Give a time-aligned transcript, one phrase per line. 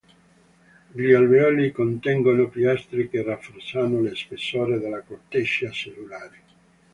[0.93, 6.41] Gli alveoli contengono piastre che rafforzano lo spessore della corteccia cellulare.